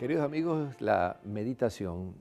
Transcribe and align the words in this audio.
Queridos 0.00 0.24
amigos, 0.24 0.80
la 0.80 1.20
meditación 1.24 2.14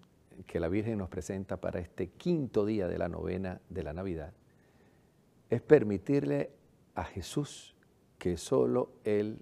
que 0.45 0.59
la 0.59 0.67
Virgen 0.67 0.97
nos 0.97 1.07
presenta 1.07 1.61
para 1.61 1.79
este 1.79 2.09
quinto 2.09 2.65
día 2.65 2.89
de 2.89 2.97
la 2.97 3.07
novena 3.07 3.61
de 3.69 3.83
la 3.83 3.93
Navidad 3.93 4.33
es 5.49 5.61
permitirle 5.61 6.51
a 6.95 7.05
Jesús 7.05 7.77
que 8.17 8.35
solo 8.35 8.91
Él 9.05 9.39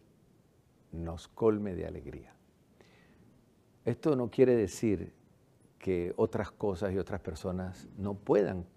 nos 0.91 1.27
colme 1.27 1.73
de 1.73 1.88
alegría. 1.88 2.36
Esto 3.86 4.16
no 4.16 4.30
quiere 4.30 4.55
decir 4.55 5.13
que 5.80 6.13
otras 6.16 6.52
cosas 6.52 6.94
y 6.94 6.99
otras 6.99 7.22
personas 7.22 7.88
no 7.98 8.13
puedan 8.13 8.68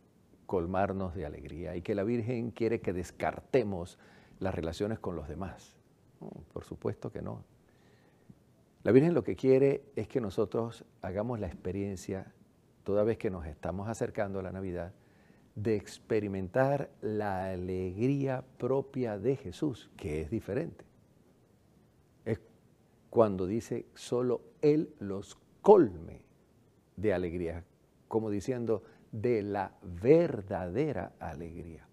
colmarnos 0.46 1.14
de 1.14 1.26
alegría 1.26 1.76
y 1.76 1.82
que 1.82 1.94
la 1.94 2.04
Virgen 2.04 2.50
quiere 2.50 2.80
que 2.80 2.94
descartemos 2.94 3.98
las 4.38 4.54
relaciones 4.54 4.98
con 5.00 5.16
los 5.16 5.28
demás. 5.28 5.76
por 6.50 6.64
supuesto 6.64 7.12
que 7.12 7.20
no. 7.20 7.44
La 8.82 8.92
Virgen 8.92 9.12
lo 9.12 9.22
que 9.22 9.36
quiere 9.36 9.84
es 9.94 10.08
que 10.08 10.20
nosotros 10.20 10.84
hagamos 11.02 11.38
la 11.38 11.46
experiencia, 11.46 12.32
toda 12.82 13.04
vez 13.04 13.18
que 13.18 13.30
nos 13.30 13.46
estamos 13.46 13.88
acercando 13.88 14.38
a 14.38 14.42
la 14.42 14.52
Navidad, 14.52 14.94
de 15.54 15.76
experimentar 15.76 16.90
la 17.02 17.50
alegría 17.50 18.42
propia 18.56 19.18
de 19.18 19.36
Jesús, 19.36 19.90
que 19.96 20.22
es 20.22 20.30
diferente. 20.30 20.86
Es 22.24 22.40
cuando 23.10 23.46
dice 23.46 23.84
solo 23.94 24.40
Él 24.62 24.94
los 24.98 25.36
colme 25.60 26.22
de 26.96 27.12
alegría, 27.12 27.64
como 28.08 28.30
diciendo 28.30 28.82
de 29.12 29.42
la 29.42 29.74
verdadera 29.82 31.12
alegría. 31.18 31.86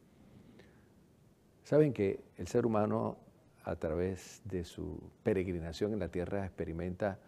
Saben 1.63 1.91
que 1.91 2.23
el 2.37 2.47
ser 2.47 2.65
humano 2.65 3.17
a 3.67 3.75
través 3.75 4.41
de 4.45 4.63
su 4.63 4.97
peregrinación 5.23 5.91
en 5.91 5.99
la 5.99 6.07
tierra 6.07 6.45
experimenta 6.45 7.19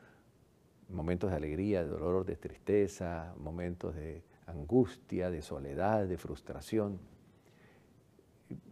momentos 0.88 1.32
de 1.32 1.36
alegría, 1.36 1.84
de 1.84 1.90
dolor, 1.90 2.26
de 2.26 2.38
tristeza, 2.38 3.34
momentos 3.38 3.94
de 3.94 4.24
angustia, 4.48 5.30
de 5.30 5.42
soledad, 5.42 6.08
de 6.08 6.18
frustración. 6.18 6.98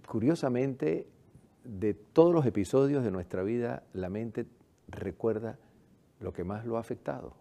Curiosamente, 0.08 1.09
de 1.66 1.94
todos 1.94 2.34
los 2.34 2.46
episodios 2.46 3.04
de 3.04 3.12
nuestra 3.12 3.44
vida, 3.44 3.84
la 3.92 4.08
mente 4.08 4.46
recuerda 4.88 5.59
lo 6.22 6.31
que 6.31 6.46
más 6.46 6.66
lo 6.66 6.78
ha 6.78 6.80
afectado. 6.80 7.34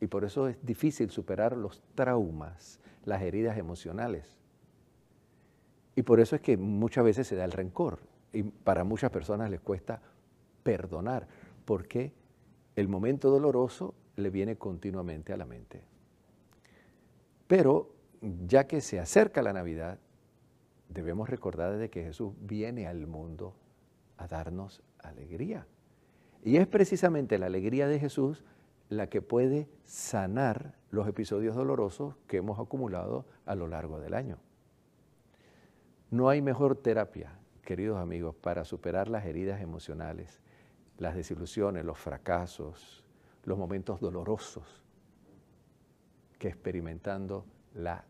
Y 0.00 0.06
por 0.06 0.24
eso 0.24 0.46
es 0.46 0.56
difícil 0.64 1.10
superar 1.10 1.56
los 1.56 1.82
traumas, 1.96 2.78
las 3.04 3.22
heridas 3.22 3.58
emocionales. 3.58 4.38
Y 5.96 6.02
por 6.02 6.20
eso 6.20 6.36
es 6.36 6.42
que 6.42 6.56
muchas 6.56 7.04
veces 7.04 7.26
se 7.26 7.34
da 7.34 7.44
el 7.44 7.52
rencor, 7.52 8.13
y 8.34 8.42
para 8.42 8.84
muchas 8.84 9.10
personas 9.10 9.48
les 9.48 9.60
cuesta 9.60 10.02
perdonar, 10.62 11.28
porque 11.64 12.12
el 12.76 12.88
momento 12.88 13.30
doloroso 13.30 13.94
le 14.16 14.30
viene 14.30 14.56
continuamente 14.56 15.32
a 15.32 15.36
la 15.36 15.46
mente. 15.46 15.82
Pero 17.46 17.94
ya 18.46 18.66
que 18.66 18.80
se 18.80 18.98
acerca 18.98 19.42
la 19.42 19.52
Navidad, 19.52 19.98
debemos 20.88 21.28
recordar 21.28 21.76
de 21.76 21.90
que 21.90 22.02
Jesús 22.02 22.32
viene 22.40 22.86
al 22.86 23.06
mundo 23.06 23.54
a 24.16 24.26
darnos 24.26 24.82
alegría. 24.98 25.66
Y 26.42 26.56
es 26.56 26.66
precisamente 26.66 27.38
la 27.38 27.46
alegría 27.46 27.86
de 27.86 28.00
Jesús 28.00 28.44
la 28.88 29.08
que 29.08 29.22
puede 29.22 29.68
sanar 29.84 30.74
los 30.90 31.06
episodios 31.08 31.54
dolorosos 31.54 32.16
que 32.26 32.38
hemos 32.38 32.58
acumulado 32.58 33.24
a 33.46 33.54
lo 33.54 33.68
largo 33.68 34.00
del 34.00 34.14
año. 34.14 34.38
No 36.10 36.28
hay 36.28 36.42
mejor 36.42 36.76
terapia 36.76 37.38
queridos 37.64 37.98
amigos, 37.98 38.34
para 38.34 38.64
superar 38.64 39.08
las 39.08 39.24
heridas 39.24 39.60
emocionales, 39.60 40.40
las 40.98 41.14
desilusiones, 41.14 41.84
los 41.84 41.98
fracasos, 41.98 43.04
los 43.44 43.58
momentos 43.58 44.00
dolorosos, 44.00 44.84
que 46.38 46.48
experimentando 46.48 47.44
la 47.74 48.04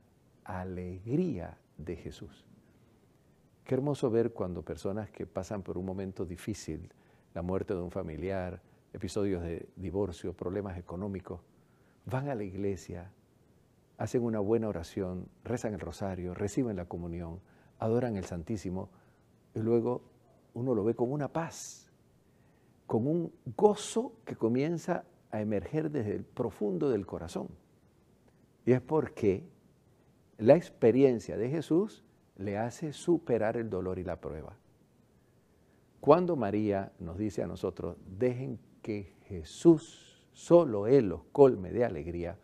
alegría 0.44 1.56
de 1.78 1.96
Jesús. 1.96 2.44
Qué 3.64 3.74
hermoso 3.74 4.10
ver 4.10 4.32
cuando 4.32 4.62
personas 4.62 5.10
que 5.10 5.26
pasan 5.26 5.62
por 5.62 5.78
un 5.78 5.86
momento 5.86 6.26
difícil, 6.26 6.92
la 7.32 7.42
muerte 7.42 7.74
de 7.74 7.80
un 7.80 7.90
familiar, 7.90 8.60
episodios 8.92 9.42
de 9.42 9.68
divorcio, 9.76 10.34
problemas 10.34 10.76
económicos, 10.78 11.40
van 12.04 12.28
a 12.28 12.34
la 12.34 12.44
iglesia, 12.44 13.10
hacen 13.96 14.22
una 14.22 14.40
buena 14.40 14.68
oración, 14.68 15.28
rezan 15.44 15.74
el 15.74 15.80
rosario, 15.80 16.34
reciben 16.34 16.76
la 16.76 16.84
comunión, 16.84 17.40
adoran 17.78 18.16
el 18.16 18.24
Santísimo, 18.24 18.90
y 19.54 19.60
luego 19.60 20.02
uno 20.54 20.74
lo 20.74 20.84
ve 20.84 20.94
con 20.94 21.12
una 21.12 21.28
paz, 21.28 21.92
con 22.86 23.06
un 23.06 23.32
gozo 23.56 24.12
que 24.24 24.36
comienza 24.36 25.04
a 25.30 25.40
emerger 25.40 25.90
desde 25.90 26.14
el 26.14 26.24
profundo 26.24 26.90
del 26.90 27.06
corazón. 27.06 27.48
Y 28.66 28.72
es 28.72 28.80
porque 28.80 29.44
la 30.38 30.56
experiencia 30.56 31.36
de 31.36 31.50
Jesús 31.50 32.04
le 32.36 32.58
hace 32.58 32.92
superar 32.92 33.56
el 33.56 33.70
dolor 33.70 33.98
y 33.98 34.04
la 34.04 34.20
prueba. 34.20 34.56
Cuando 36.00 36.36
María 36.36 36.92
nos 36.98 37.16
dice 37.16 37.42
a 37.42 37.46
nosotros, 37.46 37.96
dejen 38.06 38.58
que 38.82 39.14
Jesús, 39.26 40.28
solo 40.32 40.86
Él 40.86 41.08
los 41.08 41.24
colme 41.32 41.70
de 41.72 41.84
alegría, 41.84 42.38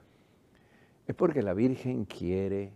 es 1.07 1.15
porque 1.15 1.43
la 1.43 1.55
Virgen 1.55 2.05
quiere 2.05 2.73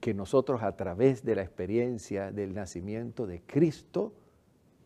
que 0.00 0.14
nosotros 0.14 0.62
a 0.62 0.76
través 0.76 1.24
de 1.24 1.34
la 1.34 1.42
experiencia 1.42 2.30
del 2.30 2.54
nacimiento 2.54 3.26
de 3.26 3.42
Cristo 3.42 4.12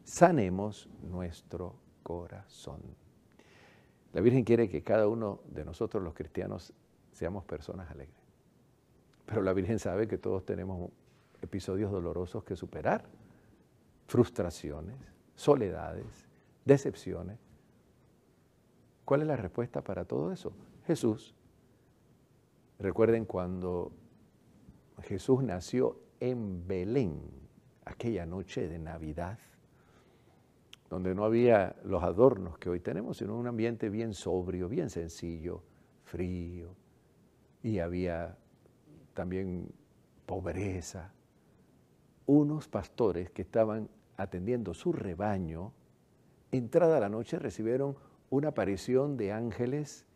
sanemos 0.04 0.88
nuestro 1.02 1.74
corazón. 2.02 2.80
La 4.12 4.20
Virgen 4.20 4.44
quiere 4.44 4.68
que 4.68 4.82
cada 4.82 5.08
uno 5.08 5.40
de 5.46 5.64
nosotros 5.64 6.02
los 6.02 6.14
cristianos 6.14 6.72
seamos 7.12 7.44
personas 7.44 7.90
alegres. 7.90 8.16
Pero 9.26 9.42
la 9.42 9.52
Virgen 9.52 9.78
sabe 9.78 10.08
que 10.08 10.18
todos 10.18 10.44
tenemos 10.44 10.90
episodios 11.40 11.90
dolorosos 11.90 12.44
que 12.44 12.56
superar, 12.56 13.04
frustraciones, 14.06 14.96
soledades, 15.34 16.26
decepciones. 16.64 17.38
¿Cuál 19.04 19.22
es 19.22 19.26
la 19.26 19.36
respuesta 19.36 19.82
para 19.82 20.04
todo 20.04 20.32
eso? 20.32 20.52
Jesús. 20.86 21.34
Recuerden 22.78 23.24
cuando 23.24 23.92
Jesús 25.02 25.42
nació 25.42 25.98
en 26.20 26.66
Belén, 26.66 27.20
aquella 27.84 28.26
noche 28.26 28.68
de 28.68 28.78
Navidad, 28.78 29.38
donde 30.88 31.14
no 31.14 31.24
había 31.24 31.76
los 31.84 32.02
adornos 32.02 32.58
que 32.58 32.68
hoy 32.68 32.80
tenemos, 32.80 33.18
sino 33.18 33.36
un 33.36 33.46
ambiente 33.46 33.88
bien 33.88 34.14
sobrio, 34.14 34.68
bien 34.68 34.90
sencillo, 34.90 35.62
frío, 36.04 36.74
y 37.62 37.78
había 37.78 38.36
también 39.14 39.72
pobreza. 40.26 41.12
Unos 42.26 42.68
pastores 42.68 43.30
que 43.30 43.42
estaban 43.42 43.88
atendiendo 44.16 44.74
su 44.74 44.92
rebaño, 44.92 45.72
entrada 46.50 47.00
la 47.00 47.08
noche 47.08 47.38
recibieron 47.38 47.96
una 48.30 48.48
aparición 48.48 49.16
de 49.16 49.32
ángeles 49.32 50.06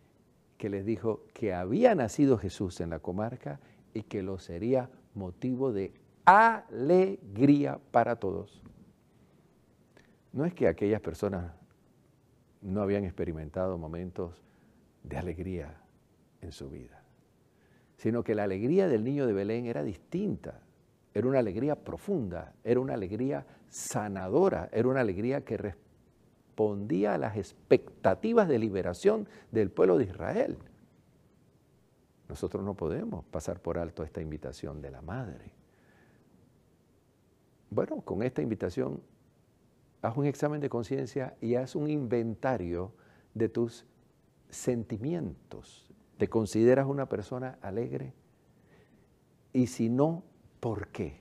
que 0.59 0.71
les 0.71 0.85
dijo 0.85 1.25
que 1.35 1.53
había 1.53 1.95
nacido 1.95 2.39
Jesús 2.39 2.81
en 2.81 2.91
la 2.91 3.01
comarca 3.01 3.61
y 3.97 4.03
que 4.03 4.23
lo 4.23 4.39
sería 4.39 4.91
motivo 5.15 5.73
de 5.73 5.95
alegría 6.27 7.81
para 7.91 8.17
todos. 8.17 8.63
No 10.33 10.45
es 10.45 10.53
que 10.53 10.69
aquellas 10.69 11.01
personas 11.01 11.53
no 12.61 12.83
habían 12.83 13.05
experimentado 13.05 13.79
momentos 13.79 14.43
de 15.03 15.17
alegría 15.17 15.81
en 16.43 16.53
su 16.53 16.69
vida, 16.69 17.03
sino 17.97 18.23
que 18.23 18.35
la 18.35 18.45
alegría 18.45 18.89
del 18.89 19.03
niño 19.03 19.27
de 19.27 19.33
Belén 19.33 19.67
era 19.67 19.83
distinta, 19.83 20.61
era 21.15 21.27
una 21.27 21.39
alegría 21.39 21.77
profunda, 21.77 22.53
era 22.65 22.81
una 22.81 22.95
alegría 22.95 23.47
sanadora, 23.69 24.69
era 24.73 24.89
una 24.89 25.01
alegría 25.01 25.43
que 25.43 25.57
respondía 25.57 27.15
a 27.15 27.19
las 27.19 27.37
expectativas 27.37 28.47
de 28.49 28.59
liberación 28.59 29.27
del 29.53 29.71
pueblo 29.71 29.97
de 29.97 30.05
Israel. 30.05 30.59
Nosotros 32.29 32.65
no 32.65 32.75
podemos 32.75 33.25
pasar 33.27 33.61
por 33.61 33.79
alto 33.79 34.03
esta 34.03 34.21
invitación 34.21 34.81
de 34.81 34.91
la 34.91 35.03
madre. 35.03 35.53
Bueno, 37.71 38.01
con 38.01 38.23
esta 38.23 38.43
invitación, 38.43 39.01
haz 40.03 40.17
un 40.17 40.27
examen 40.27 40.61
de 40.61 40.69
conciencia 40.69 41.37
y 41.41 41.55
haz 41.55 41.75
un 41.75 41.89
inventario 41.89 42.93
de 43.35 43.49
tus 43.49 43.85
sentimientos. 44.49 45.91
¿Te 46.19 46.29
consideras 46.29 46.87
una 46.87 47.09
persona 47.09 47.59
alegre? 47.61 48.15
Y 49.53 49.67
si 49.67 49.89
no, 49.89 50.23
¿por 50.61 50.89
qué? 50.89 51.19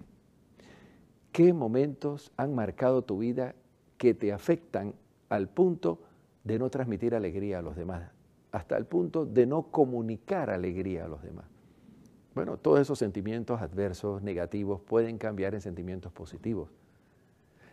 ¿Qué 1.31 1.51
momentos 1.51 2.31
han 2.37 2.55
marcado 2.55 3.03
tu 3.03 3.17
vida 3.17 3.55
que 3.97 4.13
te 4.13 4.31
afectan 4.31 4.93
al 5.29 5.49
punto 5.49 5.99
de 6.43 6.59
no 6.59 6.69
transmitir 6.69 7.13
alegría 7.13 7.59
a 7.59 7.61
los 7.61 7.75
demás? 7.75 8.14
Hasta 8.55 8.77
el 8.77 8.85
punto 8.85 9.25
de 9.25 9.45
no 9.45 9.63
comunicar 9.63 10.49
alegría 10.49 11.03
a 11.03 11.07
los 11.09 11.21
demás. 11.21 11.45
Bueno, 12.33 12.55
todos 12.55 12.79
esos 12.79 12.97
sentimientos 12.97 13.61
adversos, 13.61 14.23
negativos, 14.23 14.79
pueden 14.79 15.17
cambiar 15.17 15.55
en 15.55 15.61
sentimientos 15.61 16.13
positivos. 16.13 16.69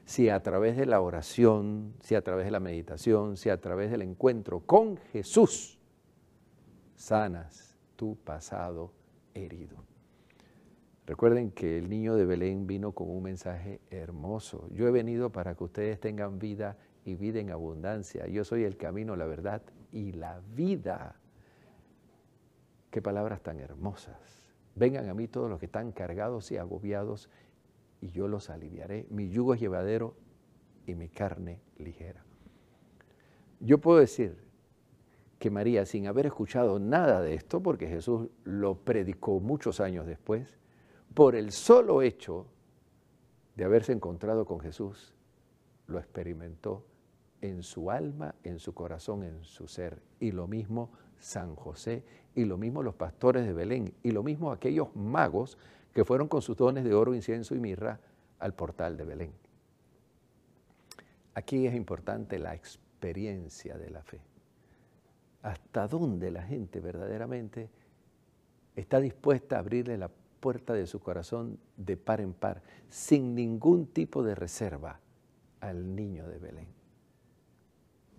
si 0.05 0.29
a 0.29 0.43
través 0.43 0.77
de 0.77 0.85
la 0.85 1.01
oración, 1.01 1.95
si 2.01 2.17
a 2.17 2.23
través 2.23 2.47
de 2.47 2.51
la 2.51 2.59
meditación, 2.59 3.37
si 3.37 3.49
a 3.49 3.61
través 3.61 3.93
del 3.93 4.03
encuentro 4.03 4.59
con 4.59 4.97
Jesús, 5.13 5.79
sanas 6.97 7.79
tu 7.95 8.17
pasado 8.17 8.93
herido. 9.35 9.77
Recuerden 11.07 11.53
que 11.53 11.79
el 11.79 11.89
niño 11.89 12.17
de 12.17 12.27
Belén 12.27 12.67
vino 12.67 12.91
con 12.91 13.09
un 13.09 13.23
mensaje 13.23 13.81
hermoso. 13.91 14.69
Yo 14.73 14.89
he 14.89 14.91
venido 14.91 15.31
para 15.31 15.55
que 15.55 15.63
ustedes 15.63 16.01
tengan 16.01 16.41
vida 16.41 16.77
y 17.05 17.15
vida 17.15 17.39
en 17.39 17.51
abundancia. 17.51 18.27
Yo 18.27 18.45
soy 18.45 18.65
el 18.65 18.77
camino, 18.77 19.15
la 19.15 19.27
verdad 19.27 19.63
y 19.93 20.13
la 20.13 20.41
vida. 20.55 21.17
Qué 22.91 23.01
palabras 23.01 23.43
tan 23.43 23.61
hermosas. 23.61 24.17
Vengan 24.75 25.09
a 25.09 25.15
mí 25.15 25.29
todos 25.29 25.49
los 25.49 25.61
que 25.61 25.67
están 25.67 25.93
cargados 25.93 26.51
y 26.51 26.57
agobiados 26.57 27.29
y 28.01 28.09
yo 28.11 28.27
los 28.27 28.51
aliviaré. 28.51 29.07
Mi 29.11 29.29
yugo 29.29 29.55
es 29.55 29.61
llevadero 29.61 30.17
y 30.87 30.95
mi 30.95 31.09
carne 31.09 31.61
ligera. 31.79 32.25
Yo 33.61 33.79
puedo 33.79 34.01
decir 34.01 34.37
que 35.39 35.51
María, 35.51 35.87
sin 35.87 36.07
haber 36.07 36.27
escuchado 36.27 36.79
nada 36.79 37.21
de 37.21 37.35
esto, 37.35 37.63
porque 37.63 37.87
Jesús 37.87 38.29
lo 38.45 38.77
predicó 38.77 39.41
muchos 39.41 39.81
años 39.81 40.07
después, 40.07 40.59
por 41.15 41.37
el 41.37 41.53
solo 41.53 42.03
hecho 42.03 42.47
de 43.57 43.65
haberse 43.65 43.93
encontrado 43.93 44.47
con 44.47 44.61
Jesús, 44.61 45.15
lo 45.87 45.99
experimentó 45.99 46.85
en 47.43 47.63
su 47.63 47.91
alma, 47.91 48.35
en 48.45 48.59
su 48.59 48.73
corazón, 48.73 49.25
en 49.25 49.45
su 49.45 49.69
ser. 49.69 50.01
Y 50.21 50.33
lo 50.33 50.47
mismo 50.47 50.91
San 51.19 51.55
José, 51.55 52.05
y 52.35 52.45
lo 52.47 52.57
mismo 52.57 52.83
los 52.83 52.95
pastores 52.95 53.45
de 53.45 53.53
Belén, 53.53 53.93
y 54.03 54.13
lo 54.13 54.23
mismo 54.23 54.51
aquellos 54.51 54.95
magos 54.97 55.59
que 55.93 56.05
fueron 56.05 56.29
con 56.29 56.41
sus 56.41 56.57
dones 56.57 56.85
de 56.85 56.95
oro, 56.95 57.15
incienso 57.15 57.55
y 57.55 57.61
mirra 57.61 58.01
al 58.39 58.55
portal 58.55 58.97
de 58.97 59.05
Belén. 59.05 59.33
Aquí 61.35 61.67
es 61.67 61.75
importante 61.75 62.39
la 62.39 62.55
experiencia 62.55 63.77
de 63.77 63.91
la 63.91 64.03
fe. 64.03 64.21
Hasta 65.43 65.89
dónde 65.89 66.31
la 66.31 66.43
gente 66.43 66.81
verdaderamente 66.81 67.69
está 68.77 69.01
dispuesta 69.01 69.57
a 69.57 69.61
abrirle 69.61 69.99
la 69.99 70.11
puerta 70.41 70.73
de 70.73 70.87
su 70.87 71.01
corazón 71.01 71.59
de 71.77 71.97
par 71.97 72.21
en 72.21 72.33
par, 72.33 72.63
sin 72.89 73.35
ningún 73.35 73.87
tipo 73.87 74.23
de 74.23 74.35
reserva, 74.35 75.01
al 75.61 75.95
niño 75.95 76.27
de 76.27 76.39
Belén. 76.39 76.82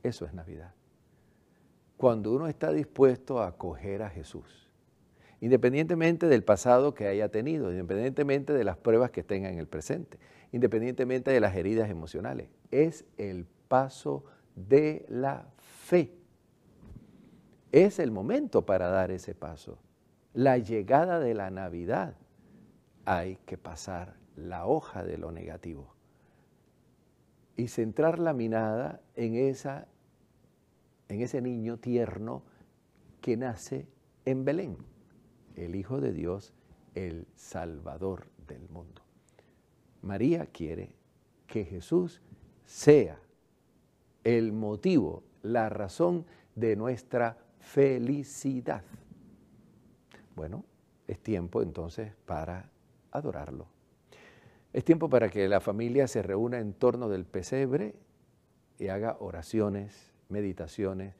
Eso 0.04 0.26
es 0.26 0.34
Navidad. 0.34 0.74
Cuando 1.98 2.34
uno 2.34 2.48
está 2.48 2.72
dispuesto 2.72 3.40
a 3.40 3.48
acoger 3.48 4.04
a 4.04 4.10
Jesús, 4.10 4.70
independientemente 5.40 6.28
del 6.28 6.44
pasado 6.44 6.94
que 6.94 7.08
haya 7.08 7.30
tenido, 7.30 7.72
independientemente 7.72 8.52
de 8.52 8.64
las 8.66 8.78
pruebas 8.78 9.12
que 9.12 9.24
tenga 9.24 9.50
en 9.50 9.58
el 9.58 9.68
presente, 9.68 10.20
independientemente 10.52 11.32
de 11.32 11.40
las 11.40 11.56
heridas 11.56 11.90
emocionales. 11.90 12.50
Es 12.72 13.06
el 13.18 13.46
paso 13.70 14.26
de 14.56 15.06
la 15.08 15.48
fe. 15.58 16.14
Es 17.72 18.00
el 18.00 18.12
momento 18.12 18.66
para 18.66 18.90
dar 18.90 19.10
ese 19.12 19.34
paso. 19.34 19.80
La 20.34 20.58
llegada 20.58 21.20
de 21.20 21.34
la 21.34 21.50
Navidad. 21.50 22.16
Hay 23.06 23.38
que 23.46 23.58
pasar 23.58 24.16
la 24.36 24.66
hoja 24.66 25.04
de 25.04 25.18
lo 25.18 25.32
negativo 25.32 25.94
y 27.56 27.68
centrar 27.68 28.20
la 28.20 28.34
mirada 28.34 29.02
en, 29.16 29.36
esa, 29.36 29.88
en 31.10 31.22
ese 31.22 31.42
niño 31.42 31.78
tierno 31.78 32.44
que 33.22 33.38
nace 33.38 33.88
en 34.26 34.46
Belén 34.46 34.78
el 35.56 35.76
Hijo 35.76 36.02
de 36.02 36.12
Dios, 36.12 36.54
el 36.96 37.28
Salvador 37.36 38.28
del 38.48 38.68
mundo. 38.70 39.02
María 40.02 40.48
quiere 40.48 40.96
que 41.48 41.66
Jesús 41.66 42.22
sea 42.66 43.20
el 44.24 44.52
motivo, 44.52 45.24
la 45.42 45.70
razón 45.70 46.26
de 46.56 46.76
nuestra 46.76 47.38
felicidad. 47.60 48.84
Bueno, 50.36 50.66
es 51.08 51.20
tiempo 51.20 51.62
entonces 51.62 52.14
para 52.26 52.70
adorarlo. 53.12 53.68
Es 54.72 54.84
tiempo 54.84 55.10
para 55.10 55.30
que 55.30 55.48
la 55.48 55.60
familia 55.60 56.08
se 56.08 56.24
reúna 56.24 56.60
en 56.60 56.74
torno 56.74 57.08
del 57.08 57.26
pesebre 57.26 57.96
y 58.80 58.88
haga 58.88 59.18
oraciones, 59.20 60.13
meditaciones, 60.34 61.16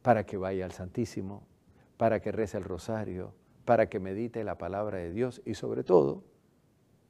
para 0.00 0.24
que 0.24 0.36
vaya 0.36 0.64
al 0.64 0.72
Santísimo, 0.72 1.46
para 1.96 2.20
que 2.20 2.32
rece 2.32 2.56
el 2.56 2.64
rosario, 2.64 3.34
para 3.64 3.88
que 3.88 3.98
medite 3.98 4.44
la 4.44 4.56
palabra 4.56 4.98
de 4.98 5.10
Dios 5.10 5.42
y 5.44 5.54
sobre 5.54 5.82
todo 5.82 6.22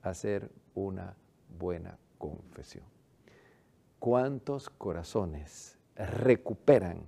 hacer 0.02 0.50
una 0.74 1.16
buena 1.58 1.98
confesión. 2.18 2.84
¿Cuántos 3.98 4.70
corazones 4.70 5.78
recuperan 5.96 7.06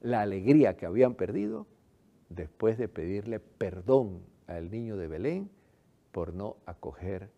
la 0.00 0.22
alegría 0.22 0.76
que 0.76 0.86
habían 0.86 1.14
perdido 1.14 1.66
después 2.28 2.78
de 2.78 2.88
pedirle 2.88 3.40
perdón 3.40 4.22
al 4.46 4.70
niño 4.70 4.96
de 4.96 5.08
Belén 5.08 5.50
por 6.10 6.34
no 6.34 6.56
acoger 6.66 7.30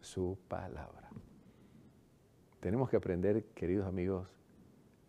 su 0.00 0.38
palabra? 0.48 1.10
Tenemos 2.60 2.90
que 2.90 2.96
aprender, 2.96 3.44
queridos 3.54 3.86
amigos, 3.88 4.28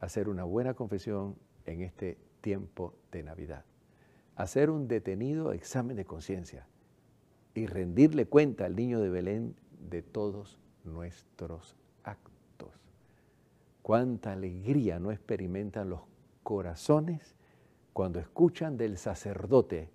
hacer 0.03 0.29
una 0.29 0.43
buena 0.43 0.73
confesión 0.73 1.35
en 1.65 1.81
este 1.81 2.17
tiempo 2.41 2.93
de 3.11 3.23
Navidad 3.23 3.65
hacer 4.35 4.69
un 4.69 4.87
detenido 4.87 5.53
examen 5.53 5.95
de 5.95 6.05
conciencia 6.05 6.65
y 7.53 7.67
rendirle 7.67 8.25
cuenta 8.25 8.65
al 8.65 8.75
niño 8.75 8.99
de 8.99 9.09
Belén 9.09 9.55
de 9.89 10.01
todos 10.01 10.57
nuestros 10.83 11.75
actos. 12.03 12.71
Cuánta 13.81 14.31
alegría 14.31 14.99
no 14.99 15.11
experimentan 15.11 15.89
los 15.89 16.01
corazones 16.41 17.35
cuando 17.91 18.19
escuchan 18.19 18.75
del 18.77 18.97
sacerdote 18.97 19.89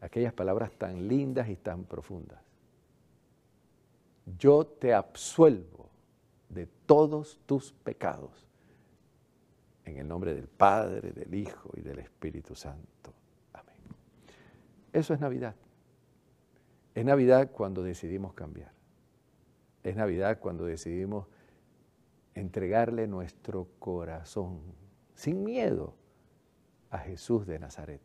aquellas 0.00 0.32
palabras 0.32 0.70
tan 0.72 1.08
lindas 1.08 1.48
y 1.48 1.56
tan 1.56 1.84
profundas. 1.84 2.40
Yo 4.38 4.64
te 4.64 4.94
absuelvo 4.94 5.90
de 6.48 6.66
todos 6.86 7.40
tus 7.46 7.72
pecados 7.72 8.46
en 9.90 9.98
el 9.98 10.08
nombre 10.08 10.34
del 10.34 10.48
Padre, 10.48 11.12
del 11.12 11.34
Hijo 11.34 11.70
y 11.76 11.80
del 11.80 11.98
Espíritu 11.98 12.54
Santo. 12.54 13.14
Eso 14.92 15.14
es 15.14 15.20
Navidad. 15.20 15.54
Es 16.94 17.04
Navidad 17.04 17.50
cuando 17.52 17.82
decidimos 17.82 18.34
cambiar. 18.34 18.72
Es 19.84 19.96
Navidad 19.96 20.40
cuando 20.40 20.64
decidimos 20.64 21.26
entregarle 22.34 23.06
nuestro 23.06 23.68
corazón 23.78 24.60
sin 25.14 25.44
miedo 25.44 25.94
a 26.90 26.98
Jesús 26.98 27.46
de 27.46 27.58
Nazaret. 27.58 28.00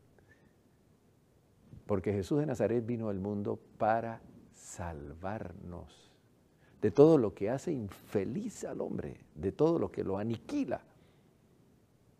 Porque 1.85 2.13
Jesús 2.13 2.39
de 2.39 2.45
Nazaret 2.45 2.85
vino 2.85 3.09
al 3.09 3.19
mundo 3.19 3.59
para 3.77 4.21
salvarnos 4.53 6.11
de 6.81 6.91
todo 6.91 7.17
lo 7.17 7.33
que 7.33 7.49
hace 7.49 7.71
infeliz 7.71 8.63
al 8.63 8.81
hombre, 8.81 9.17
de 9.33 9.51
todo 9.51 9.79
lo 9.79 9.91
que 9.91 10.03
lo 10.03 10.17
aniquila. 10.17 10.81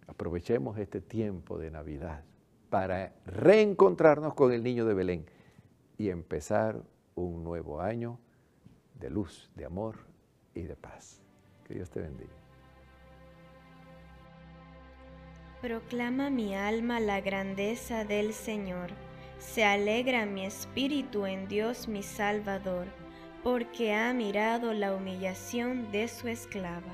Aprovechemos 0.08 0.78
este 0.78 1.02
tiempo 1.02 1.58
de 1.58 1.72
Navidad 1.72 2.24
para 2.70 3.14
reencontrarnos 3.26 4.34
con 4.34 4.52
el 4.52 4.64
niño 4.64 4.86
de 4.86 4.94
Belén 4.94 5.26
y 5.98 6.10
empezar 6.10 6.82
un 7.16 7.44
nuevo 7.44 7.82
año 7.82 8.20
de 9.00 9.10
luz, 9.10 9.50
de 9.56 9.66
amor 9.66 9.96
y 10.54 10.62
de 10.62 10.76
paz. 10.76 11.22
Que 11.66 11.74
Dios 11.74 11.90
te 11.90 12.02
bendiga. 12.02 12.34
Proclama 15.62 16.30
mi 16.30 16.54
alma 16.54 17.00
la 17.00 17.22
grandeza 17.22 18.06
del 18.06 18.34
Señor. 18.34 18.92
Se 19.40 19.64
alegra 19.64 20.26
mi 20.26 20.46
espíritu 20.46 21.26
en 21.26 21.48
Dios 21.48 21.88
mi 21.88 22.04
Salvador, 22.04 22.88
porque 23.44 23.94
ha 23.94 24.14
mirado 24.14 24.74
la 24.74 24.94
humillación 24.94 25.92
de 25.92 26.08
su 26.08 26.28
esclava. 26.28 26.94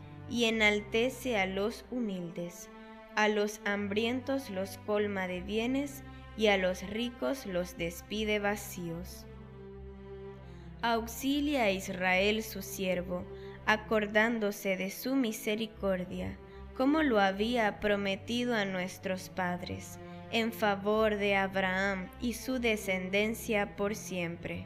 y 0.31 0.45
enaltece 0.45 1.37
a 1.37 1.45
los 1.45 1.85
humildes. 1.91 2.69
A 3.15 3.27
los 3.27 3.59
hambrientos 3.65 4.49
los 4.49 4.77
colma 4.79 5.27
de 5.27 5.41
bienes, 5.41 6.03
y 6.37 6.47
a 6.47 6.57
los 6.57 6.87
ricos 6.89 7.45
los 7.45 7.77
despide 7.77 8.39
vacíos. 8.39 9.25
Auxilia 10.81 11.63
a 11.63 11.71
Israel 11.71 12.41
su 12.41 12.61
siervo, 12.61 13.25
acordándose 13.65 14.77
de 14.77 14.89
su 14.89 15.15
misericordia, 15.15 16.37
como 16.75 17.03
lo 17.03 17.19
había 17.19 17.79
prometido 17.79 18.55
a 18.55 18.65
nuestros 18.65 19.29
padres, 19.29 19.99
en 20.31 20.53
favor 20.53 21.17
de 21.17 21.35
Abraham 21.35 22.09
y 22.21 22.33
su 22.33 22.59
descendencia 22.59 23.75
por 23.75 23.95
siempre. 23.95 24.65